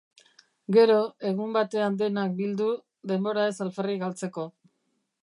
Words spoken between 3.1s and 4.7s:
denbora ez alferrik galtzeko.